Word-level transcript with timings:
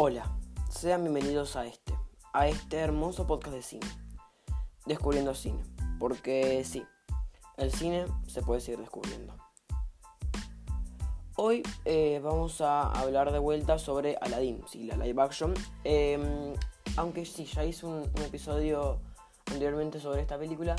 Hola, 0.00 0.30
sean 0.70 1.02
bienvenidos 1.02 1.56
a 1.56 1.66
este, 1.66 1.92
a 2.32 2.46
este 2.46 2.76
hermoso 2.76 3.26
podcast 3.26 3.56
de 3.56 3.62
cine, 3.62 3.86
Descubriendo 4.86 5.34
Cine, 5.34 5.58
porque 5.98 6.62
sí, 6.64 6.84
el 7.56 7.72
cine 7.72 8.06
se 8.28 8.42
puede 8.42 8.60
seguir 8.60 8.78
descubriendo. 8.78 9.34
Hoy 11.34 11.64
eh, 11.84 12.20
vamos 12.22 12.60
a 12.60 12.82
hablar 12.92 13.32
de 13.32 13.40
vuelta 13.40 13.80
sobre 13.80 14.16
Aladdin, 14.20 14.62
sí, 14.68 14.84
la 14.84 14.96
live 14.98 15.20
action, 15.20 15.52
em, 15.82 16.54
aunque 16.96 17.26
sí, 17.26 17.44
ya 17.46 17.64
hice 17.64 17.84
un, 17.84 18.04
episodio 18.24 19.00
anteriormente 19.46 19.98
sobre 19.98 20.20
esta 20.20 20.38
película, 20.38 20.76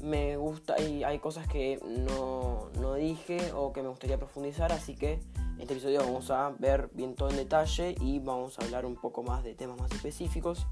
me 0.00 0.36
gusta 0.36 0.80
y 0.80 1.04
hay 1.04 1.18
cosas 1.18 1.48
que 1.48 1.80
no, 1.84 2.70
no 2.78 2.94
dije 2.94 3.52
o 3.52 3.72
que 3.72 3.82
me 3.82 3.88
gustaría 3.88 4.18
profundizar, 4.18 4.72
así 4.72 4.94
que 4.94 5.14
en 5.14 5.60
este 5.60 5.74
episodio 5.74 6.00
vamos 6.00 6.30
a 6.30 6.50
ver 6.58 6.88
bien 6.92 7.14
todo 7.14 7.30
en 7.30 7.36
detalle 7.36 7.96
y 8.00 8.20
vamos 8.20 8.58
a 8.58 8.64
hablar 8.64 8.86
un 8.86 8.94
poco 8.94 9.22
más 9.22 9.42
de 9.42 9.54
temas 9.54 9.78
más 9.78 9.90
específicos 9.90 10.66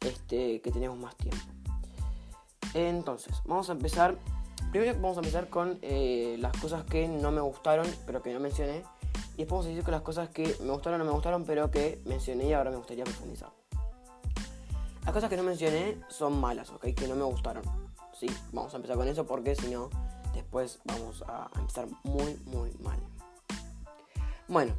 este, 0.00 0.60
que 0.60 0.70
tenemos 0.70 0.96
más 0.98 1.16
tiempo. 1.16 1.44
Entonces, 2.74 3.42
vamos 3.46 3.68
a 3.68 3.72
empezar. 3.72 4.16
Primero 4.70 4.94
vamos 4.94 5.16
a 5.16 5.20
empezar 5.20 5.48
con 5.48 5.78
eh, 5.82 6.36
las 6.38 6.56
cosas 6.58 6.84
que 6.84 7.08
no 7.08 7.32
me 7.32 7.40
gustaron, 7.40 7.86
pero 8.06 8.22
que 8.22 8.32
no 8.32 8.40
mencioné. 8.40 8.84
Y 9.34 9.38
después 9.38 9.50
vamos 9.50 9.66
a 9.66 9.68
decir 9.70 9.84
con 9.84 9.92
las 9.92 10.02
cosas 10.02 10.28
que 10.28 10.54
me 10.60 10.70
gustaron 10.70 11.00
o 11.00 11.04
no 11.04 11.10
me 11.10 11.14
gustaron, 11.14 11.44
pero 11.44 11.70
que 11.70 12.00
mencioné 12.04 12.48
y 12.48 12.52
ahora 12.52 12.70
me 12.70 12.76
gustaría 12.76 13.04
profundizar. 13.04 13.50
Las 15.04 15.14
cosas 15.14 15.30
que 15.30 15.36
no 15.36 15.42
mencioné 15.42 15.98
son 16.08 16.38
malas, 16.38 16.70
¿ok? 16.70 16.88
Que 16.94 17.08
no 17.08 17.16
me 17.16 17.24
gustaron. 17.24 17.87
Sí, 18.18 18.26
vamos 18.52 18.72
a 18.72 18.76
empezar 18.78 18.96
con 18.96 19.06
eso 19.06 19.26
porque 19.26 19.54
si 19.54 19.68
no, 19.68 19.90
después 20.34 20.80
vamos 20.84 21.22
a 21.28 21.48
empezar 21.56 21.86
muy, 22.02 22.34
muy 22.46 22.72
mal. 22.80 22.98
Bueno, 24.48 24.74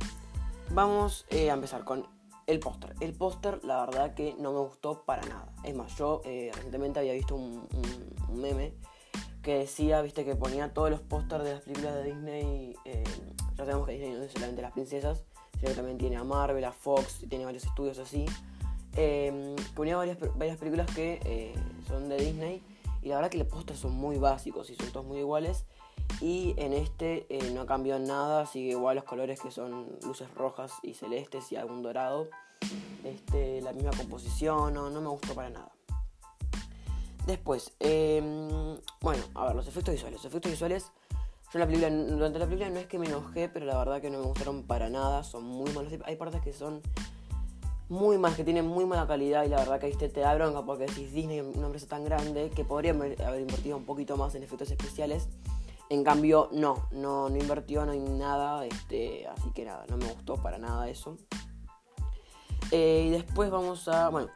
vamos 0.72 1.26
eh, 1.30 1.50
a 1.50 1.54
empezar 1.54 1.86
con 1.86 2.06
el 2.48 2.60
póster. 2.60 2.96
El 3.00 3.14
póster, 3.14 3.64
la 3.64 3.86
verdad 3.86 4.14
que 4.14 4.36
no 4.40 4.52
me 4.52 4.60
gustó 4.60 5.06
para 5.06 5.22
nada. 5.22 5.54
Es 5.64 5.74
más, 5.74 5.96
yo 5.96 6.22
eh, 6.26 6.52
recientemente 6.54 7.00
había 7.00 7.14
visto 7.14 7.36
un, 7.36 7.66
meme 8.34 8.74
que 9.42 9.60
decía, 9.60 10.02
viste, 10.02 10.26
que 10.26 10.36
ponía 10.36 10.74
todos 10.74 10.90
los 10.90 11.00
pósters 11.00 11.46
de 11.46 11.54
las 11.54 11.62
películas 11.62 11.96
de 11.96 12.04
Disney. 12.04 12.76
Eh, 12.84 13.04
ya 13.56 13.64
sabemos 13.64 13.88
que 13.88 13.94
Disney 13.94 14.16
no 14.16 14.24
es 14.24 14.34
solamente 14.34 14.62
las 14.62 14.74
princesas, 14.74 15.24
sino 15.54 15.70
que 15.70 15.76
también 15.76 15.98
tiene 15.98 16.18
a 16.18 16.26
Marvel, 16.26 16.66
a 16.66 16.74
Fox, 16.74 17.24
y 17.24 17.28
tiene 17.28 17.46
varios 17.46 17.64
estudios 17.64 18.00
así. 18.00 18.26
ponía 19.76 19.96
varias, 19.96 20.18
varias 20.36 20.58
películas 20.58 20.94
que 20.94 21.56
son 21.88 22.10
de 22.10 22.18
Disney. 22.18 22.79
Y 23.02 23.10
la 23.10 23.16
verdad 23.16 23.30
que 23.30 23.38
los 23.38 23.48
pósters 23.48 23.80
son 23.80 23.94
muy 23.94 24.18
básicos 24.18 24.70
y 24.70 24.76
son 24.76 24.92
todos 24.92 25.06
muy 25.06 25.20
iguales. 25.20 25.66
Y 26.22 26.54
en 26.58 26.74
este 26.74 27.26
eh, 27.30 27.52
no 27.52 27.66
cambió 27.66 28.00
nada, 28.00 28.46
sigue 28.46 28.72
igual 28.72 28.96
los 28.96 29.06
colores 29.06 29.40
que 29.42 29.52
son 29.52 29.98
luces 30.04 30.34
rojas 30.34 30.74
y 30.84 30.94
celestes 30.94 31.52
y 31.52 31.56
algún 31.56 31.82
dorado. 31.82 32.30
Este, 33.04 33.62
la 33.62 33.72
misma 33.72 33.92
composición, 33.92 34.74
no, 34.74 34.90
no 34.90 35.02
me 35.02 35.08
gustó 35.08 35.34
para 35.34 35.50
nada. 35.50 35.72
Después, 37.26 37.74
em, 37.80 38.80
bueno, 39.02 39.24
a 39.36 39.46
ver, 39.46 39.56
los 39.56 39.68
efectos 39.68 39.94
visuales. 39.94 40.18
Los 40.18 40.26
efectos 40.26 40.52
visuales, 40.52 40.92
durante 41.54 42.40
la 42.40 42.46
película 42.46 42.70
no 42.70 42.80
es 42.80 42.88
que 42.88 43.00
me 43.00 43.06
enojé, 43.06 43.50
pero 43.50 43.66
la 43.66 43.78
verdad 43.78 44.02
que 44.02 44.10
no 44.10 44.20
me 44.20 44.26
gustaron 44.26 44.64
para 44.64 44.90
nada, 44.90 45.24
son 45.24 45.44
muy 45.44 45.72
malos. 45.72 45.94
Hay 46.06 46.16
partes 46.16 46.42
que 46.42 46.54
son 46.54 46.82
muy 47.90 48.18
malas, 48.18 48.38
que 48.38 48.44
tienen 48.44 48.68
muy 48.68 48.86
mala 48.86 49.06
calidad 49.08 49.44
y 49.44 49.50
la 49.50 49.58
verdad 49.58 49.80
que 49.80 49.88
ahí 49.88 49.94
te, 49.94 50.08
da 50.08 50.36
bronca 50.36 50.64
porque 50.64 50.86
decís 50.86 51.12
Disney, 51.12 51.42
una 51.42 51.66
empresa 51.66 51.88
tan 51.88 52.06
grande, 52.06 52.50
que 52.56 52.64
podría 52.64 52.92
haber 52.92 53.42
invertido 53.42 53.78
un 53.78 53.86
poquito 53.86 54.16
más 54.16 54.36
en 54.36 54.44
efectos 54.44 54.72
especiales 54.72 55.28
en 55.90 56.04
cambio, 56.04 56.50
no, 56.52 56.88
no, 56.92 57.30
no 57.30 57.36
invirtió, 57.36 57.84
no 57.84 57.94
hay 57.94 58.00
nada, 58.00 58.64
este, 58.66 59.28
así 59.28 59.52
que 59.56 59.66
nada, 59.66 59.86
no 59.90 59.98
me 59.98 60.06
gustó 60.06 60.36
para 60.36 60.60
nada 60.60 60.88
eso. 60.88 61.18
Eh, 62.72 63.06
y 63.08 63.10
después 63.10 63.50
vamos 63.50 63.88
a, 63.88 64.10
bueno, 64.10 64.30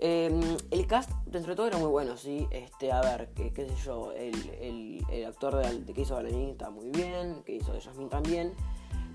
em, 0.00 0.58
el 0.70 0.86
cast 0.86 1.10
dentro 1.24 1.52
de 1.52 1.56
todo 1.56 1.66
era 1.66 1.78
muy 1.78 1.88
bueno, 1.88 2.18
sí, 2.18 2.46
este, 2.50 2.92
a 2.92 3.00
ver, 3.00 3.30
qué, 3.34 3.54
qué 3.54 3.66
sé 3.66 3.74
yo, 3.86 4.12
el, 4.12 5.02
el, 5.10 5.24
actor 5.24 5.56
de, 5.56 5.94
que 5.94 6.02
hizo 6.02 6.14
Aladdin 6.14 6.50
está 6.50 6.68
muy 6.68 6.90
bien, 6.90 7.42
que 7.44 7.54
hizo 7.54 7.72
de 7.72 7.80
Jasmine 7.80 8.10
también. 8.10 8.52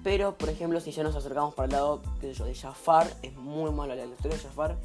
Pero, 0.04 0.38
por 0.38 0.50
ejemplo, 0.50 0.80
si 0.80 0.92
ya 0.92 1.04
nos 1.04 1.16
acercamos 1.16 1.54
para 1.54 1.66
el 1.66 1.72
lado, 1.72 2.02
de 2.22 2.56
Jafar, 2.56 3.08
es 3.22 3.36
muy 3.36 3.72
malo 3.72 3.96
la 3.96 4.06
historia 4.06 4.38
de 4.38 4.44
Jafar 4.44 4.78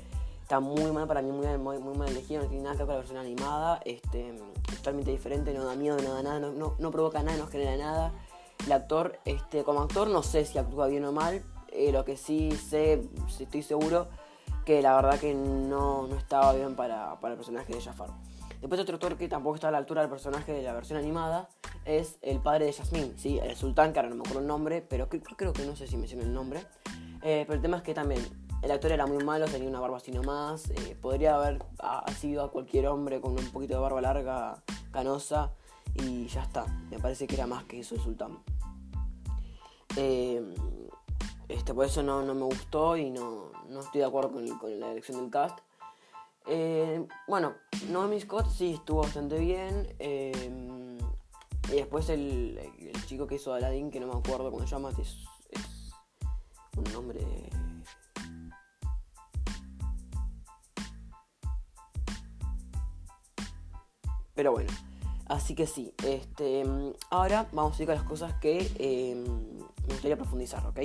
está 0.49 0.61
muy 0.61 0.91
mal 0.93 1.07
para 1.07 1.21
mí, 1.21 1.31
muy, 1.31 1.47
muy, 1.59 1.79
muy 1.79 1.95
mal 1.95 2.09
elegido, 2.09 2.43
no 2.43 2.49
tiene 2.49 2.65
nada 2.65 2.75
que 2.75 2.79
ver 2.79 2.87
con 2.87 2.95
la 2.95 3.01
versión 3.01 3.19
animada, 3.19 3.83
este, 3.85 4.35
totalmente 4.77 5.11
diferente, 5.11 5.53
no 5.53 5.63
da 5.63 5.75
miedo, 5.75 5.99
no 6.03 6.15
da 6.15 6.23
nada, 6.23 6.41
no, 6.41 6.75
no, 6.79 6.91
provoca 6.91 7.23
nada, 7.23 7.37
no 7.37 7.49
genera 7.49 7.77
nada. 7.77 8.13
El 8.65 8.73
actor, 8.73 9.19
este, 9.27 9.63
como 9.63 9.83
actor, 9.83 10.09
no 10.09 10.23
sé 10.23 10.47
si 10.47 10.57
actúa 10.57 10.87
bien 10.87 11.05
o 11.05 11.13
mal, 11.13 11.45
eh, 11.71 11.93
lo 11.93 12.07
que 12.07 12.17
sí 12.17 12.51
sé, 12.53 13.03
estoy 13.39 13.63
seguro, 13.63 14.09
que 14.65 14.81
la 14.81 14.97
verdad 14.97 15.21
que 15.21 15.35
no, 15.35 16.07
no 16.07 16.17
estaba 16.17 16.55
bien 16.55 16.75
para, 16.77 17.21
para, 17.21 17.35
el 17.35 17.37
personaje 17.37 17.75
de 17.75 17.83
Jafar. 17.83 18.09
Después 18.61 18.81
otro 18.81 18.97
actor 18.97 19.17
que 19.17 19.29
tampoco 19.29 19.55
está 19.55 19.69
a 19.69 19.71
la 19.71 19.79
altura 19.79 20.01
del 20.01 20.11
personaje 20.11 20.53
de 20.53 20.63
la 20.63 20.73
versión 20.73 20.99
animada 20.99 21.49
es 21.85 22.19
el 22.23 22.41
padre 22.41 22.67
de 22.67 22.73
Jasmine, 22.73 23.13
¿sí? 23.17 23.39
el 23.39 23.57
sultán, 23.57 23.93
que 23.93 24.01
ahora 24.01 24.11
no 24.11 24.17
me 24.17 24.23
acuerdo 24.23 24.41
el 24.41 24.47
nombre, 24.47 24.83
pero 24.83 25.09
creo, 25.09 25.53
que 25.53 25.65
no 25.65 25.77
sé 25.77 25.87
si 25.87 25.97
menciona 25.97 26.25
el 26.25 26.33
nombre. 26.33 26.67
Eh, 27.23 27.45
pero 27.47 27.55
el 27.55 27.63
tema 27.63 27.79
es 27.79 27.83
que 27.83 27.95
también 27.95 28.21
el 28.63 28.71
actor 28.71 28.91
era 28.91 29.07
muy 29.07 29.23
malo, 29.23 29.47
tenía 29.47 29.69
una 29.69 29.81
barba 29.81 29.99
así 29.99 30.11
nomás. 30.11 30.71
Eh, 30.71 30.97
podría 31.01 31.37
haber 31.37 31.65
sido 32.19 32.43
a 32.43 32.51
cualquier 32.51 32.89
hombre 32.89 33.21
con 33.21 33.33
un 33.33 33.51
poquito 33.51 33.75
de 33.75 33.81
barba 33.81 34.01
larga, 34.01 34.63
canosa, 34.91 35.53
y 35.95 36.27
ya 36.27 36.43
está. 36.43 36.67
Me 36.91 36.99
parece 36.99 37.27
que 37.27 37.37
era 37.37 37.47
más 37.47 37.65
que 37.65 37.81
eso 37.81 37.95
el 37.95 38.01
sultán. 38.01 38.39
Eh, 39.97 40.43
este, 41.49 41.73
por 41.73 41.87
eso 41.87 42.03
no, 42.03 42.23
me 42.23 42.43
gustó 42.43 42.97
y 42.97 43.11
no, 43.11 43.51
estoy 43.81 44.01
de 44.01 44.07
acuerdo 44.07 44.33
con, 44.33 44.81
la 44.81 44.93
elección 44.93 45.21
del 45.21 45.31
cast. 45.31 45.59
Eh, 46.49 47.07
bueno, 47.27 47.55
Noemi 47.91 48.21
Scott 48.21 48.51
sí 48.51 48.75
estuvo 48.75 49.03
bastante 49.03 49.39
bien. 49.39 49.95
y 51.71 51.73
después 51.73 52.09
el, 52.09 52.59
chico 53.07 53.27
que 53.27 53.37
hizo 53.37 53.53
Aladdin, 53.53 53.91
que 53.91 54.01
no 54.01 54.07
me 54.07 54.19
acuerdo 54.19 54.51
cómo 54.51 54.65
se 54.65 54.71
llama, 54.71 54.91
es 54.99 55.17
un 56.77 56.93
nombre 56.93 57.21
Pero 64.39 64.53
bueno, 64.53 64.71
así 65.27 65.57
que 65.57 65.67
sí. 65.67 65.93
Este, 66.07 66.65
ahora 67.11 67.49
vamos 67.51 67.77
a 67.77 67.83
ir 67.83 67.89
con 67.89 67.97
las 67.97 68.05
cosas 68.05 68.35
que 68.35 68.71
em, 68.79 69.25
me 69.25 69.89
gustaría 69.89 70.17
profundizar, 70.17 70.65
¿ok? 70.65 70.79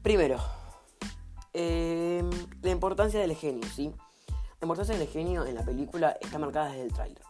Primero, 0.00 0.38
em, 1.52 2.30
la 2.62 2.70
importancia 2.70 3.20
del 3.20 3.34
genio, 3.34 3.68
¿sí? 3.74 3.92
La 4.60 4.66
importancia 4.66 4.96
del 4.96 5.08
genio 5.08 5.44
en 5.46 5.54
la 5.54 5.64
película 5.64 6.16
está 6.20 6.38
marcada 6.38 6.70
desde 6.70 6.82
el 6.82 6.92
tráiler. 6.92 7.22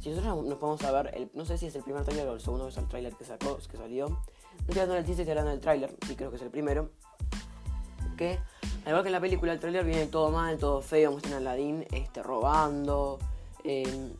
Si 0.00 0.10
nosotros 0.10 0.44
nos 0.44 0.58
podemos 0.58 0.82
a 0.84 0.92
ver, 0.92 1.30
no 1.34 1.44
sé 1.46 1.56
si 1.56 1.66
es 1.66 1.76
el 1.76 1.82
primer 1.82 2.04
tráiler 2.04 2.28
o 2.28 2.34
el 2.34 2.40
segundo 2.40 2.68
es 2.68 2.76
el 2.76 2.86
tráiler 2.88 3.14
que 3.14 3.24
sacó, 3.24 3.56
que 3.56 3.76
salió. 3.76 4.08
No 4.08 4.18
estoy 4.68 4.80
hablando 4.80 4.94
del 4.94 5.04
teaser, 5.04 5.22
estoy 5.22 5.30
hablando 5.30 5.50
del 5.50 5.60
tráiler, 5.60 5.96
sí 6.06 6.14
creo 6.14 6.30
que 6.30 6.36
es 6.36 6.42
el 6.42 6.50
primero. 6.50 6.90
Que, 8.16 8.38
al 8.84 8.88
igual 8.88 9.02
que 9.02 9.08
en 9.08 9.12
la 9.12 9.20
película, 9.20 9.52
el 9.52 9.60
tráiler 9.60 9.84
viene 9.84 10.06
todo 10.06 10.30
mal, 10.30 10.58
todo 10.58 10.82
feo, 10.82 11.10
muestran 11.10 11.34
a 11.34 11.36
Aladdin 11.38 11.86
este, 11.90 12.22
robando, 12.22 13.18
Em, 13.64 14.12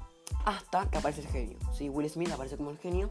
hasta 0.47 0.89
que 0.91 0.99
aparece 0.99 1.21
el 1.21 1.29
genio. 1.29 1.59
¿sí? 1.73 1.89
Will 1.89 2.09
Smith 2.09 2.33
aparece 2.33 2.57
como 2.57 2.71
el 2.71 2.79
genio. 2.79 3.11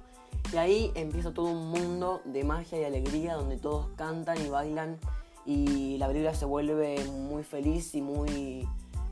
Y 0.52 0.58
ahí 0.58 0.92
empieza 0.96 1.34
todo 1.34 1.46
un 1.46 1.70
mundo 1.70 2.22
de 2.26 2.44
magia 2.44 2.82
y 2.82 2.84
alegría 2.84 3.36
donde 3.36 3.58
todos 3.58 3.88
cantan 3.96 4.44
y 4.44 4.50
bailan. 4.50 5.00
Y 5.46 5.98
la 5.98 6.08
película 6.08 6.34
se 6.34 6.46
vuelve 6.46 7.04
muy 7.10 7.44
feliz 7.44 7.94
y 7.96 8.02
muy 8.02 8.68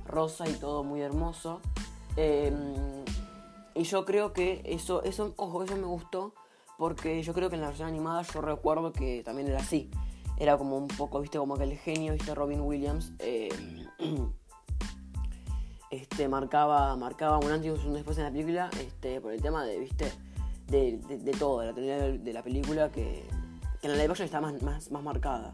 rosa 0.05 0.47
y 0.47 0.53
todo 0.53 0.83
muy 0.83 1.01
hermoso. 1.01 1.59
Em, 2.15 3.03
y 3.75 3.83
yo 3.83 4.05
creo 4.05 4.33
que 4.33 4.61
eso, 4.65 5.03
eso, 5.03 5.33
ojo, 5.37 5.63
eso 5.63 5.75
me 5.75 5.85
gustó. 5.85 6.33
Porque 6.77 7.21
yo 7.21 7.33
creo 7.33 7.49
que 7.49 7.55
en 7.55 7.61
la 7.61 7.67
versión 7.67 7.89
animada 7.89 8.23
yo 8.23 8.41
recuerdo 8.41 8.91
que 8.91 9.21
también 9.23 9.47
era 9.47 9.59
así. 9.59 9.91
Era 10.37 10.57
como 10.57 10.77
un 10.77 10.87
poco, 10.87 11.21
viste, 11.21 11.37
como 11.37 11.55
que 11.55 11.63
el 11.63 11.77
genio, 11.77 12.13
viste, 12.13 12.33
Robin 12.33 12.61
Williams. 12.61 13.13
Eh, 13.19 13.49
este, 15.91 16.27
marcaba, 16.27 16.95
marcaba 16.95 17.37
un 17.37 17.51
antes 17.51 17.67
y 17.67 17.87
un 17.87 17.93
después 17.93 18.17
en 18.17 18.23
la 18.23 18.31
película 18.31 18.69
este, 18.79 19.21
por 19.21 19.33
el 19.33 19.41
tema 19.41 19.63
de, 19.63 19.77
¿viste? 19.79 20.11
De, 20.67 20.97
de, 20.97 21.31
todo, 21.33 21.59
de 21.59 21.67
la 21.67 21.73
teoría 21.73 21.97
de 21.97 22.33
la 22.33 22.41
película 22.41 22.89
que, 22.89 23.25
que 23.81 23.87
en 23.87 23.91
la 23.91 23.97
live 23.97 24.11
action 24.11 24.25
está 24.25 24.39
más, 24.39 24.59
más, 24.63 24.89
más 24.89 25.03
marcada. 25.03 25.53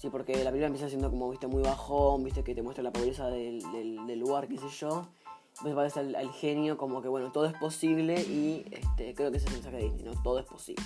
Sí, 0.00 0.08
porque 0.08 0.32
la 0.32 0.50
película 0.50 0.68
empieza 0.68 0.88
siendo 0.88 1.10
como, 1.10 1.28
viste, 1.28 1.46
muy 1.46 1.62
bajón, 1.62 2.24
viste, 2.24 2.42
que 2.42 2.54
te 2.54 2.62
muestra 2.62 2.82
la 2.82 2.90
pobreza 2.90 3.26
del, 3.28 3.60
del, 3.70 4.18
lugar, 4.18 4.48
qué 4.48 4.56
sé 4.56 4.68
yo. 4.70 5.06
Después 5.52 5.74
parece 5.74 6.00
al, 6.00 6.32
genio 6.32 6.78
como 6.78 7.02
que, 7.02 7.08
bueno, 7.08 7.30
todo 7.32 7.44
es 7.44 7.52
posible 7.52 8.18
y 8.22 8.64
este, 8.70 9.14
creo 9.14 9.30
que 9.30 9.36
ese 9.36 9.46
es 9.46 9.52
el 9.52 9.58
mensaje 9.58 9.76
de 9.76 9.82
Disney, 9.82 10.04
¿no? 10.04 10.22
Todo 10.22 10.38
es 10.38 10.46
posible. 10.46 10.82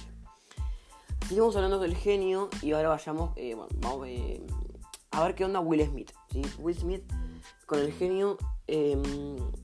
Seguimos 1.28 1.54
hablando 1.54 1.78
del 1.78 1.94
genio 1.94 2.48
y 2.60 2.72
ahora 2.72 2.88
vayamos, 2.88 3.30
eh, 3.36 3.54
bueno, 3.54 3.70
vamos 3.76 4.08
eh, 4.08 4.44
a 5.12 5.22
ver 5.22 5.36
qué 5.36 5.44
onda 5.44 5.60
Will 5.60 5.86
Smith, 5.86 6.10
¿sí? 6.32 6.42
Will 6.58 6.76
Smith 6.76 7.04
con 7.66 7.78
el 7.78 7.92
genio, 7.92 8.36
eh, 8.66 9.00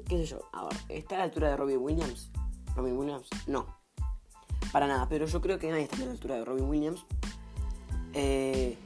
qué 0.08 0.18
sé 0.18 0.26
yo, 0.26 0.48
a 0.52 0.66
ver, 0.66 0.76
¿está 0.88 1.16
a 1.16 1.18
la 1.18 1.24
altura 1.24 1.48
de 1.48 1.56
Robin 1.56 1.78
Williams? 1.78 2.30
¿Robin 2.76 2.96
Williams? 2.96 3.28
No, 3.48 3.66
para 4.70 4.86
nada, 4.86 5.08
pero 5.08 5.26
yo 5.26 5.40
creo 5.40 5.58
que 5.58 5.70
nadie 5.70 5.84
está 5.84 5.96
a 5.96 6.06
la 6.06 6.12
altura 6.12 6.36
de 6.36 6.44
Robin 6.44 6.68
Williams. 6.68 7.04
Eh, 8.12 8.78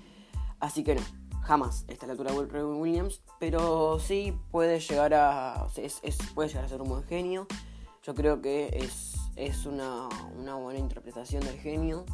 Así 0.64 0.82
que 0.82 0.94
no, 0.94 1.02
jamás 1.42 1.84
está 1.88 2.06
a 2.06 2.08
la 2.08 2.12
altura 2.12 2.32
de 2.32 2.64
Williams, 2.64 3.20
pero 3.38 3.98
sí 3.98 4.34
puede 4.50 4.80
llegar 4.80 5.12
a, 5.12 5.66
es, 5.76 6.00
puede 6.34 6.48
llegar 6.48 6.64
a 6.64 6.68
ser 6.68 6.80
un 6.80 6.88
buen 6.88 7.04
genio. 7.04 7.46
Yo 8.02 8.14
creo 8.14 8.40
que 8.40 8.68
es, 8.72 9.12
es 9.36 9.66
una, 9.66 10.08
una 10.38 10.54
buena 10.54 10.78
interpretación 10.78 11.44
del 11.44 11.58
genio. 11.58 12.06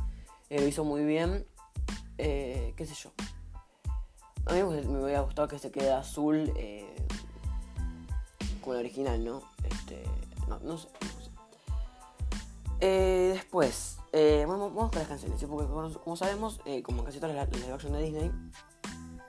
Eh, 0.49 0.61
lo 0.61 0.67
hizo 0.67 0.83
muy 0.83 1.05
bien. 1.05 1.47
Eh, 2.19 2.75
¿Qué 2.77 2.87
sé 2.87 2.95
yo? 2.95 3.13
A 4.47 4.55
mí 4.55 4.65
me 4.65 5.01
hubiera 5.01 5.21
gustado 5.21 5.47
que 5.47 5.61
se 5.61 5.71
quede 5.71 5.93
azul 5.93 6.53
eh, 6.57 6.93
con 8.65 8.75
el 8.75 8.81
original, 8.81 9.25
¿no? 9.25 9.43
Este, 9.63 10.03
no, 10.49 10.59
no 10.59 10.77
sé. 10.77 10.89
Eh, 12.81 13.33
después, 13.35 13.99
eh, 14.13 14.47
vamos, 14.49 14.73
con 14.73 14.99
las 14.99 15.09
canciones. 15.09 15.45
Porque 15.45 15.71
como, 16.03 16.17
sabemos, 16.17 16.61
eh, 16.65 16.83
como 16.83 17.05
casi 17.05 17.21
todas 17.21 17.37
las, 17.37 17.51
live 17.51 17.73
action 17.73 17.93
de 17.93 18.03
Disney, 18.03 18.31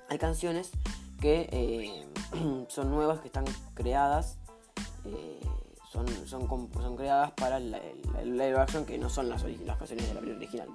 hay 0.09 0.17
canciones 0.17 0.71
que 1.19 2.07
son 2.69 2.91
nuevas, 2.91 3.19
que 3.19 3.27
están 3.27 3.45
creadas. 3.73 4.37
son, 5.91 6.07
son, 6.25 6.95
creadas 6.95 7.31
para 7.31 7.59
la, 7.59 7.79
live 8.23 8.57
action 8.57 8.85
que 8.85 8.97
no 8.97 9.09
son 9.09 9.27
las, 9.27 9.43
las 9.43 9.77
canciones 9.77 10.07
de 10.07 10.13
la 10.13 10.21
película 10.21 10.45
original. 10.45 10.69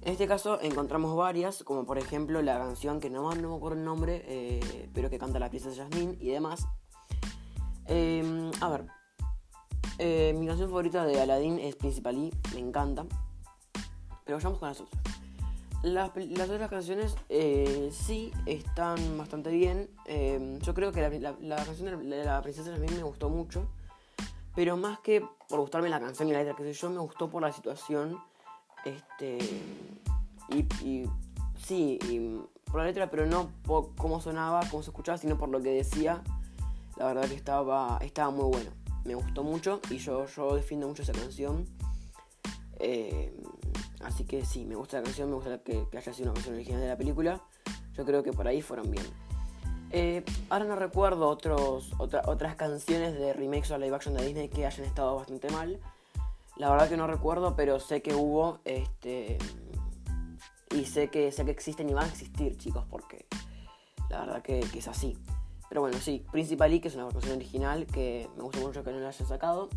En 0.00 0.12
este 0.12 0.26
caso 0.26 0.60
encontramos 0.60 1.16
varias, 1.16 1.62
como 1.62 1.86
por 1.86 1.96
ejemplo 1.96 2.42
la 2.42 2.58
canción 2.58 2.98
que 2.98 3.08
no, 3.08 3.32
no 3.36 3.50
me 3.50 3.56
acuerdo 3.56 3.78
el 3.78 3.84
nombre, 3.84 4.60
pero 4.92 5.08
que 5.08 5.18
canta 5.18 5.38
la 5.38 5.48
princesa 5.48 5.84
Jasmine 5.84 6.16
y 6.18 6.30
demás. 6.30 6.66
a 7.86 8.68
ver, 8.68 8.86
eh, 9.98 10.34
mi 10.36 10.46
canción 10.46 10.68
favorita 10.68 11.04
de 11.04 11.20
Aladdin 11.20 11.58
es 11.58 11.76
Principally, 11.76 12.32
me 12.54 12.60
encanta. 12.60 13.04
Pero 14.24 14.38
vayamos 14.38 14.58
con 14.58 14.68
las 14.68 14.80
otras. 14.80 15.02
Las, 15.82 16.10
otras 16.48 16.70
canciones 16.70 17.16
eh, 17.28 17.90
sí 17.92 18.32
están 18.46 19.18
bastante 19.18 19.50
bien. 19.50 19.90
Eh, 20.06 20.58
yo 20.62 20.74
creo 20.74 20.92
que 20.92 21.00
la, 21.00 21.56
canción 21.56 22.08
de 22.08 22.24
la 22.24 22.40
princesa 22.40 22.70
Jasmine 22.70 22.96
me 22.96 23.02
gustó 23.02 23.28
mucho. 23.28 23.66
Pero 24.54 24.76
más 24.76 25.00
que 25.00 25.26
por 25.48 25.60
gustarme 25.60 25.88
la 25.88 25.98
canción 25.98 26.28
y 26.28 26.32
la 26.32 26.38
letra, 26.38 26.54
que 26.54 26.62
sé 26.62 26.72
yo, 26.72 26.90
me 26.90 26.98
gustó 26.98 27.28
por 27.28 27.42
la 27.42 27.52
situación. 27.52 28.18
Este. 28.84 29.38
Y, 30.50 31.08
sí, 31.64 31.98
por 32.66 32.80
la 32.80 32.86
letra, 32.86 33.10
pero 33.10 33.26
no 33.26 33.50
por 33.64 33.94
cómo 33.96 34.20
sonaba, 34.20 34.60
cómo 34.70 34.82
se 34.82 34.90
escuchaba, 34.90 35.18
sino 35.18 35.38
por 35.38 35.48
lo 35.48 35.60
que 35.60 35.70
decía. 35.70 36.22
La 36.96 37.06
verdad 37.06 37.26
que 37.26 37.34
estaba, 37.34 37.98
estaba 38.02 38.30
muy 38.30 38.44
bueno 38.44 38.81
me 39.04 39.14
gustó 39.14 39.42
mucho 39.42 39.80
y 39.90 39.98
yo, 39.98 40.26
yo 40.26 40.54
defiendo 40.54 40.88
mucho 40.88 41.02
esa 41.02 41.12
canción. 41.12 41.66
Eh, 42.78 43.34
así 44.02 44.24
que 44.24 44.44
sí, 44.44 44.64
me 44.64 44.74
gusta 44.74 44.98
la 44.98 45.04
canción, 45.04 45.28
me 45.28 45.36
gusta 45.36 45.58
que, 45.58 45.86
haya 45.96 46.12
sido 46.12 46.26
una 46.26 46.34
canción 46.34 46.54
original 46.54 46.80
de 46.80 46.88
la 46.88 46.96
película. 46.96 47.40
Yo 47.94 48.04
creo 48.04 48.22
que 48.22 48.32
por 48.32 48.46
ahí 48.46 48.62
fueron 48.62 48.90
bien. 48.90 49.04
Eh, 49.90 50.24
ahora 50.48 50.64
no 50.64 50.76
recuerdo 50.76 51.28
otras 51.28 52.56
canciones 52.56 53.14
de 53.14 53.32
remakes 53.34 53.70
o 53.70 53.78
live 53.78 53.94
action 53.94 54.14
de 54.14 54.24
Disney 54.24 54.48
que 54.48 54.64
hayan 54.64 54.86
estado 54.86 55.16
bastante 55.16 55.50
mal. 55.50 55.78
La 56.56 56.70
verdad 56.70 56.88
que 56.88 56.96
no 56.96 57.06
recuerdo, 57.06 57.54
pero 57.56 57.80
sé 57.80 58.02
que 58.02 58.14
hubo. 58.14 58.60
Este, 58.64 59.38
y 60.74 60.86
sé 60.86 61.08
que, 61.08 61.32
sé 61.32 61.44
que 61.44 61.50
existen 61.50 61.90
y 61.90 61.92
van 61.92 62.04
a 62.04 62.08
existir, 62.08 62.56
chicos, 62.56 62.86
porque 62.88 63.26
la 64.08 64.20
verdad 64.20 64.42
que 64.42 64.60
es 64.60 64.88
así. 64.88 65.18
Pero 65.72 65.80
bueno, 65.80 65.96
sí, 66.02 66.22
Principally, 66.30 66.80
que 66.80 66.88
es 66.88 66.96
una 66.96 67.06
versión 67.06 67.36
original 67.36 67.86
que 67.86 68.28
me 68.36 68.42
gusta 68.42 68.60
mucho 68.60 68.84
que 68.84 68.92
no 68.92 69.00
la 69.00 69.08
hayan 69.08 69.26
sacado. 69.26 69.70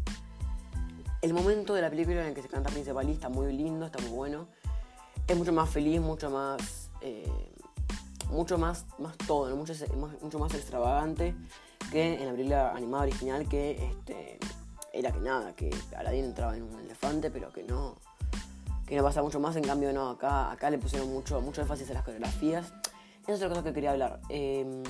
El 1.22 1.34
momento 1.34 1.74
de 1.74 1.82
la 1.82 1.90
película 1.90 2.20
en 2.20 2.28
el 2.28 2.34
que 2.34 2.42
se 2.42 2.50
canta 2.50 2.70
Principally 2.70 3.14
está 3.14 3.30
muy 3.30 3.54
lindo, 3.54 3.86
está 3.86 4.00
muy 4.00 4.12
bueno. 4.12 4.50
Es 5.26 5.38
mucho 5.38 5.54
más 5.54 5.70
feliz, 5.70 6.02
mucho 6.02 6.30
más. 6.30 6.92
Eh, 7.00 7.32
mucho 8.30 8.58
más, 8.58 8.86
más 9.00 9.18
todo, 9.20 9.56
mucho, 9.56 9.74
mucho 10.22 10.38
más 10.38 10.54
extravagante 10.54 11.34
que 11.90 12.16
en 12.16 12.26
la 12.26 12.32
película 12.34 12.72
animada 12.72 13.04
original 13.04 13.48
que 13.48 13.88
este, 13.92 14.38
era 14.92 15.14
que 15.14 15.20
nada, 15.22 15.56
que 15.56 15.74
Aladdin 15.96 16.26
entraba 16.26 16.58
en 16.58 16.64
un 16.64 16.78
elefante, 16.78 17.32
pero 17.32 17.54
que 17.54 17.64
no, 17.64 17.96
que 18.86 18.98
no 18.98 19.04
pasa 19.04 19.24
mucho 19.24 19.40
más. 19.40 19.56
En 19.56 19.64
cambio, 19.64 19.94
no, 19.94 20.10
acá, 20.10 20.52
acá 20.52 20.70
le 20.70 20.78
pusieron 20.78 21.10
mucho, 21.10 21.40
mucho 21.40 21.62
énfasis 21.62 21.90
a 21.92 21.94
las 21.94 22.04
coreografías. 22.04 22.74
Esa 23.24 23.32
es 23.32 23.38
otra 23.38 23.48
cosa 23.48 23.64
que 23.64 23.74
quería 23.74 23.92
hablar. 23.92 24.20
Eh, 24.28 24.84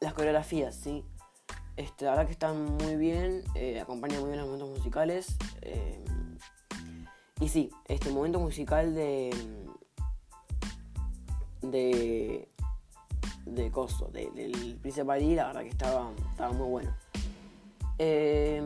las 0.00 0.14
coreografías, 0.14 0.74
sí. 0.74 1.04
Este, 1.76 2.06
la 2.06 2.10
verdad 2.10 2.26
que 2.26 2.32
están 2.32 2.76
muy 2.76 2.96
bien, 2.96 3.44
eh, 3.54 3.80
acompañan 3.80 4.20
muy 4.20 4.30
bien 4.30 4.40
los 4.40 4.48
momentos 4.48 4.78
musicales. 4.78 5.36
Eh, 5.62 6.04
y 7.40 7.48
sí, 7.48 7.70
este 7.86 8.10
momento 8.10 8.40
musical 8.40 8.94
de. 8.94 9.30
de. 11.62 12.48
de 13.46 13.70
Coso, 13.70 14.08
del 14.08 14.78
Príncipe 14.80 15.06
París, 15.06 15.36
la 15.36 15.46
verdad 15.46 15.62
que 15.62 15.68
estaba, 15.68 16.10
estaba 16.30 16.52
muy 16.52 16.68
bueno. 16.68 16.96
Eh, 17.98 18.60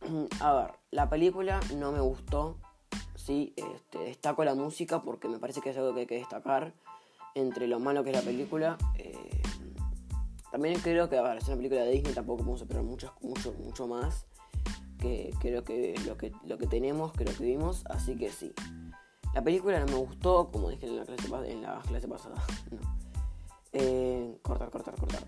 a 0.40 0.52
ver, 0.54 0.72
la 0.90 1.08
película 1.08 1.60
no 1.76 1.92
me 1.92 2.00
gustó. 2.00 2.56
Sí, 3.14 3.54
este, 3.56 4.00
destaco 4.00 4.44
la 4.44 4.54
música 4.54 5.02
porque 5.02 5.28
me 5.28 5.38
parece 5.38 5.60
que 5.60 5.70
es 5.70 5.76
algo 5.76 5.94
que 5.94 6.00
hay 6.00 6.06
que 6.06 6.16
destacar 6.16 6.74
entre 7.34 7.68
lo 7.68 7.80
malo 7.80 8.04
que 8.04 8.10
es 8.10 8.16
la 8.16 8.22
película. 8.22 8.76
También 10.54 10.78
creo 10.78 11.08
que, 11.08 11.18
a 11.18 11.22
ver, 11.22 11.38
es 11.38 11.48
una 11.48 11.56
película 11.56 11.82
de 11.82 11.90
Disney, 11.90 12.14
tampoco 12.14 12.38
podemos 12.38 12.62
esperar 12.62 12.84
mucho, 12.84 13.12
mucho, 13.22 13.52
mucho 13.54 13.88
más 13.88 14.24
que 15.00 15.34
creo 15.40 15.64
que 15.64 15.96
lo, 16.06 16.16
que 16.16 16.30
lo 16.44 16.58
que 16.58 16.68
tenemos, 16.68 17.12
que 17.12 17.24
lo 17.24 17.32
que 17.32 17.42
vimos, 17.42 17.82
así 17.86 18.14
que 18.14 18.30
sí. 18.30 18.52
La 19.34 19.42
película 19.42 19.80
no 19.80 19.86
me 19.86 19.96
gustó, 19.96 20.52
como 20.52 20.70
dije 20.70 20.86
en 20.86 20.98
la 20.98 21.04
clase, 21.06 21.50
en 21.50 21.62
la 21.62 21.80
clase 21.80 22.06
pasada. 22.06 22.36
No. 22.70 22.78
Eh, 23.72 24.38
cortar, 24.42 24.70
cortar, 24.70 24.94
cortar. 24.94 25.24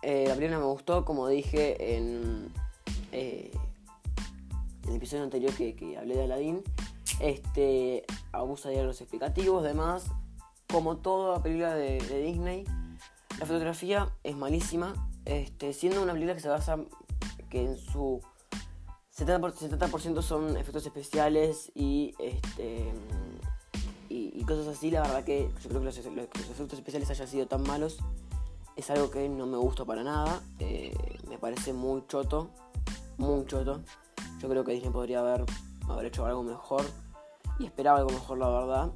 Eh, 0.00 0.24
la 0.26 0.34
película 0.34 0.58
me 0.58 0.64
gustó, 0.64 1.04
como 1.04 1.28
dije 1.28 1.98
en, 1.98 2.50
eh, 3.12 3.50
el 4.88 4.96
episodio 4.96 5.24
anterior 5.24 5.52
que, 5.52 5.98
hablé 5.98 6.16
de 6.16 6.22
Aladdin. 6.22 6.62
Este, 7.20 8.06
abusa 8.32 8.70
de 8.70 8.82
los 8.84 9.02
explicativos, 9.02 9.62
demás. 9.62 10.06
Como 10.72 10.96
toda 10.96 11.42
película 11.42 11.74
de 11.74 11.98
Disney, 12.22 12.64
la 13.40 13.46
fotografía 13.46 14.14
es 14.22 14.36
malísima, 14.36 15.10
este, 15.24 15.72
siendo 15.72 16.02
una 16.02 16.12
película 16.12 16.34
que 16.34 16.40
se 16.40 16.50
basa 16.50 16.76
que 17.48 17.64
en 17.64 17.78
su 17.78 18.20
70%, 19.16 20.20
son 20.20 20.58
efectos 20.58 20.84
especiales 20.84 21.72
y 21.74 22.14
este 22.18 22.92
y, 24.10 24.44
cosas 24.44 24.66
así, 24.66 24.90
la 24.90 25.02
verdad 25.02 25.24
que 25.24 25.48
yo 25.62 25.68
creo 25.68 25.80
que 25.80 25.86
los, 25.86 25.98
efectos 25.98 26.72
especiales 26.74 27.10
hayan 27.10 27.28
sido 27.28 27.46
tan 27.46 27.62
malos 27.62 27.98
es 28.76 28.90
algo 28.90 29.10
que 29.10 29.28
no 29.28 29.46
me 29.46 29.56
gusta 29.56 29.84
para 29.84 30.02
nada, 30.02 30.42
eh, 30.58 30.92
me 31.28 31.38
parece 31.38 31.72
muy 31.72 32.04
choto, 32.08 32.50
muy 33.18 33.46
choto. 33.46 33.82
Yo 34.40 34.48
creo 34.48 34.64
que 34.64 34.72
Disney 34.72 34.90
podría 34.90 35.20
haber, 35.20 35.44
haber 35.88 36.06
hecho 36.06 36.24
algo 36.24 36.42
mejor 36.42 36.84
y 37.58 37.66
esperaba 37.66 37.98
algo 37.98 38.10
mejor, 38.10 38.38
la 38.38 38.48
verdad. 38.48 38.90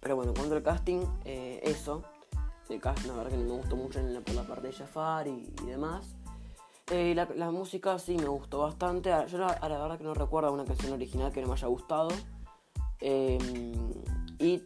Pero 0.00 0.16
bueno, 0.16 0.32
cuanto 0.32 0.54
al 0.54 0.62
casting, 0.62 1.04
eh, 1.24 1.60
eso. 1.64 2.04
El 2.68 2.80
cast, 2.80 3.06
la 3.06 3.14
verdad 3.14 3.30
que 3.30 3.36
no 3.36 3.44
me 3.44 3.60
gustó 3.60 3.76
mucho 3.76 4.00
en 4.00 4.22
por 4.22 4.34
la 4.34 4.42
parte 4.42 4.68
de 4.68 4.72
Jafar 4.72 5.28
y, 5.28 5.52
demás. 5.64 6.16
Eh, 6.90 7.14
la, 7.14 7.50
música 7.50 7.98
sí 7.98 8.16
me 8.16 8.28
gustó 8.28 8.58
bastante. 8.58 9.12
Ah, 9.12 9.26
yo 9.26 9.38
la, 9.38 9.48
a 9.48 9.68
la 9.68 9.78
verdad 9.78 9.98
que 9.98 10.04
no 10.04 10.14
recuerdo 10.14 10.52
una 10.52 10.64
canción 10.64 10.92
original 10.92 11.32
que 11.32 11.40
no 11.40 11.48
me 11.48 11.54
haya 11.54 11.68
gustado. 11.68 12.08
Em, 13.00 13.92
y 14.38 14.62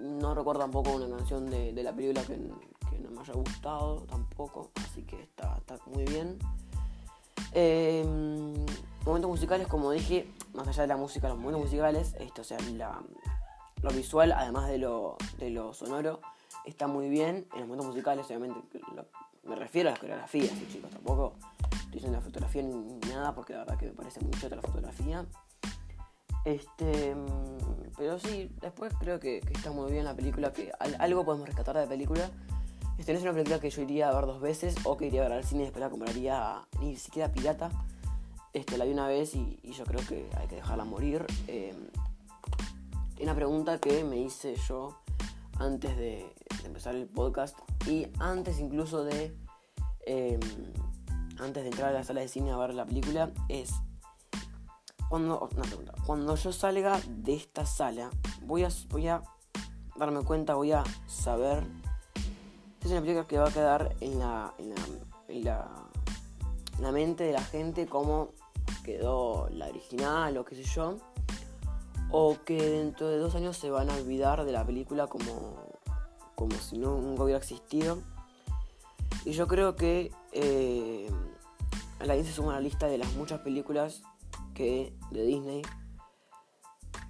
no 0.00 0.34
recuerdo 0.34 0.60
tampoco 0.60 0.92
una 0.92 1.08
canción 1.16 1.46
de, 1.46 1.72
la 1.82 1.92
película 1.92 2.22
que, 2.22 2.36
no 2.36 3.10
me 3.10 3.20
haya 3.20 3.34
gustado 3.34 4.02
tampoco. 4.02 4.70
Así 4.76 5.02
que 5.02 5.20
está, 5.22 5.56
está 5.58 5.78
muy 5.86 6.04
bien. 6.04 6.38
Em, 7.52 8.54
momentos 9.04 9.30
musicales, 9.30 9.66
como 9.66 9.90
dije, 9.90 10.32
más 10.54 10.68
allá 10.68 10.82
de 10.82 10.88
la 10.88 10.96
música, 10.96 11.28
los 11.28 11.38
momentos 11.38 11.62
musicales, 11.62 12.14
esto, 12.20 12.42
o 12.42 12.44
sea, 12.44 12.58
lo 13.82 13.90
visual, 13.90 14.32
además 14.32 14.68
de 14.68 14.78
lo, 14.78 15.16
de 15.38 15.50
lo 15.50 15.72
sonoro, 15.72 16.20
está 16.64 16.86
muy 16.86 17.08
bien. 17.08 17.46
En 17.52 17.60
los 17.60 17.68
momentos 17.68 17.86
musicales, 17.86 18.26
obviamente, 18.26 18.60
me 19.44 19.56
refiero 19.56 19.88
a 19.88 19.92
las 19.92 20.00
coreografías, 20.00 20.50
chicos, 20.70 20.90
tampoco 20.90 21.34
estoy 21.72 21.92
diciendo 21.92 22.18
la 22.18 22.24
fotografía 22.24 22.62
ni 22.62 22.98
nada, 23.08 23.34
porque 23.34 23.52
la 23.54 23.60
verdad 23.60 23.78
que 23.78 23.86
me 23.86 23.92
parece 23.92 24.20
mucho 24.20 24.48
la 24.48 24.62
fotografía. 24.62 25.26
Este, 26.44 27.14
mm, 27.14 27.92
pero 27.96 28.18
sí, 28.18 28.50
después 28.60 28.94
creo 28.98 29.20
que, 29.20 29.38
está 29.38 29.70
muy 29.72 29.92
bien 29.92 30.04
la 30.04 30.14
película, 30.14 30.52
que 30.52 30.72
algo 30.98 31.24
podemos 31.24 31.46
rescatar 31.46 31.76
de 31.76 31.82
la 31.82 31.88
película. 31.88 32.30
Este 32.98 33.12
no 33.12 33.18
es 33.18 33.24
una 33.24 33.32
película 33.32 33.60
que 33.60 33.70
yo 33.70 33.82
iría 33.82 34.10
a 34.10 34.14
ver 34.14 34.26
dos 34.26 34.40
veces 34.40 34.74
o 34.84 34.96
que 34.96 35.06
iría 35.06 35.22
a 35.22 35.28
ver 35.28 35.38
al 35.38 35.44
cine 35.44 35.62
y 35.62 35.64
después 35.64 35.80
la 35.80 35.90
compraría 35.90 36.66
ni 36.80 36.96
siquiera 36.96 37.32
pirata. 37.32 37.70
Este, 38.52 38.76
la 38.76 38.84
vi 38.84 38.92
una 38.92 39.06
vez 39.06 39.34
y, 39.34 39.58
yo 39.72 39.84
creo 39.84 40.06
que 40.06 40.28
hay 40.36 40.48
que 40.48 40.56
dejarla 40.56 40.84
morir. 40.84 41.24
Eh, 41.46 41.74
una 43.20 43.34
pregunta 43.34 43.78
que 43.78 44.02
me 44.04 44.16
hice 44.16 44.54
yo 44.56 44.98
antes 45.58 45.96
de, 45.96 46.34
empezar 46.64 46.94
el 46.94 47.06
podcast 47.06 47.58
y 47.86 48.06
antes 48.18 48.58
incluso 48.58 49.04
de 49.04 49.36
em, 50.06 50.40
antes 51.38 51.62
de 51.62 51.70
entrar 51.70 51.90
a 51.90 51.92
la 51.92 52.04
sala 52.04 52.20
de 52.20 52.28
cine 52.28 52.50
a 52.50 52.56
ver 52.56 52.74
la 52.74 52.86
película 52.86 53.30
es 53.48 53.72
cuando 55.08 55.48
una 55.52 55.62
pregunta, 55.62 55.92
cuando 56.06 56.36
yo 56.36 56.52
salga 56.52 57.00
de 57.08 57.34
esta 57.34 57.66
sala 57.66 58.10
voy 58.42 58.64
a 58.64 58.68
voy 58.90 59.08
a 59.08 59.22
darme 59.96 60.22
cuenta, 60.22 60.54
voy 60.54 60.72
a 60.72 60.82
saber 61.06 61.64
si 62.80 62.86
es 62.86 62.92
una 62.92 63.00
película 63.02 63.26
que 63.26 63.38
va 63.38 63.48
a 63.48 63.52
quedar 63.52 63.94
en 64.00 64.18
la, 64.18 64.54
en 64.58 64.70
la, 64.70 64.76
en 65.28 65.44
la, 65.44 65.68
en 66.76 66.82
la 66.82 66.92
mente 66.92 67.24
de 67.24 67.32
la 67.32 67.42
gente 67.42 67.86
como 67.86 68.30
quedó 68.82 69.48
la 69.50 69.68
original 69.68 70.36
o 70.38 70.44
qué 70.44 70.56
sé 70.56 70.62
yo. 70.62 70.96
O 72.10 72.38
que 72.44 72.60
dentro 72.60 73.08
de 73.08 73.18
dos 73.18 73.34
años 73.36 73.56
se 73.56 73.70
van 73.70 73.88
a 73.90 73.94
olvidar 73.94 74.44
de 74.44 74.50
la 74.52 74.64
película 74.64 75.06
como, 75.06 75.69
como 76.40 76.56
si 76.56 76.78
no, 76.78 76.98
nunca 76.98 77.24
hubiera 77.24 77.38
existido. 77.38 77.98
Y 79.26 79.32
yo 79.32 79.46
creo 79.46 79.76
que 79.76 80.10
eh, 80.32 81.06
Aladdin 81.98 82.24
se 82.24 82.32
suma 82.32 82.52
a 82.52 82.54
la 82.54 82.62
lista 82.62 82.86
de 82.86 82.96
las 82.96 83.12
muchas 83.12 83.40
películas 83.40 84.02
que 84.54 84.96
de 85.10 85.22
Disney 85.22 85.60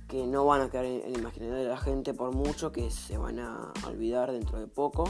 que 0.09 0.27
no 0.27 0.45
van 0.47 0.63
a 0.63 0.69
quedar 0.69 0.85
en, 0.85 1.03
el 1.05 1.17
imaginario 1.17 1.55
de 1.55 1.69
la 1.69 1.77
gente 1.77 2.13
por 2.13 2.35
mucho 2.35 2.73
que 2.73 2.91
se 2.91 3.19
van 3.19 3.39
a 3.39 3.73
olvidar 3.87 4.33
dentro 4.33 4.59
de 4.59 4.67
poco. 4.67 5.05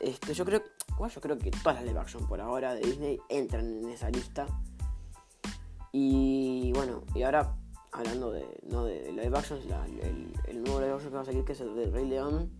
Este, 0.00 0.34
yo 0.34 0.44
creo, 0.44 0.62
bueno, 0.98 1.14
yo 1.14 1.22
creo 1.22 1.38
que 1.38 1.50
todas 1.50 1.76
las 1.76 1.86
live 1.86 1.98
action 1.98 2.28
por 2.28 2.42
ahora 2.42 2.74
de 2.74 2.82
Disney 2.82 3.18
entran 3.30 3.64
en 3.64 3.88
esa 3.88 4.10
lista. 4.10 4.46
Y 5.90 6.70
bueno, 6.74 7.02
y 7.14 7.22
ahora 7.22 7.56
hablando 7.92 8.30
de, 8.30 8.46
no 8.68 8.84
de 8.84 9.10
live 9.10 9.38
action, 9.38 9.58
el, 10.02 10.62
nuevo 10.62 10.80
live 10.80 10.92
action 10.92 11.10
que 11.10 11.16
va 11.16 11.22
a 11.22 11.24
salir 11.24 11.44
que 11.46 11.52
es 11.52 11.60
el 11.62 11.74
de 11.74 11.90
Rey 11.90 12.04
León, 12.04 12.50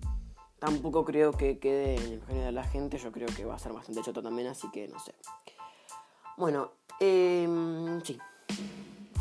tampoco 0.58 1.04
creo 1.04 1.32
que 1.32 1.58
quede 1.58 1.96
en 1.96 2.02
el 2.02 2.12
imaginario 2.14 2.46
de 2.46 2.52
la 2.52 2.64
gente. 2.64 2.98
Yo 2.98 3.12
creo 3.12 3.28
que 3.28 3.44
va 3.44 3.54
a 3.54 3.58
ser 3.58 3.72
bastante 3.72 4.02
choto 4.02 4.22
también, 4.22 4.48
así 4.48 4.70
que 4.70 4.88
no 4.88 4.98
sé. 4.98 5.14
Bueno, 6.36 6.72
eh, 7.00 8.00
sí. 8.04 8.18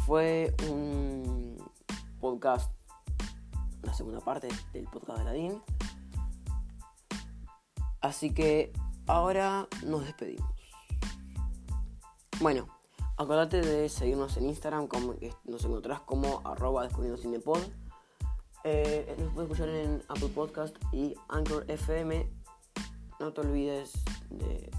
Fue 0.05 0.53
un 0.69 1.57
podcast, 2.19 2.71
la 3.81 3.93
segunda 3.93 4.19
parte 4.19 4.47
del 4.73 4.85
podcast 4.85 5.17
de 5.17 5.21
Aladdin. 5.21 5.61
Así 8.01 8.33
que 8.33 8.71
ahora 9.07 9.67
nos 9.83 10.05
despedimos. 10.05 10.47
Bueno, 12.39 12.67
acordate 13.17 13.61
de 13.61 13.89
seguirnos 13.89 14.37
en 14.37 14.49
Instagram, 14.49 14.87
como 14.87 15.15
nos 15.45 15.65
encontrás 15.65 16.01
como 16.01 16.41
arroba 16.43 16.83
descubriendo 16.83 17.19
cinepod. 17.19 17.61
Eh, 18.67 19.15
nos 19.19 19.31
puedes 19.31 19.51
escuchar 19.51 19.69
en 19.69 20.01
Apple 20.07 20.29
Podcast 20.33 20.75
y 20.91 21.13
Anchor 21.29 21.65
FM. 21.67 22.27
No 23.19 23.31
te 23.31 23.41
olvides 23.41 23.93
de 24.31 24.71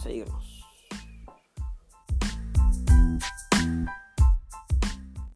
seguirnos. 0.00 0.47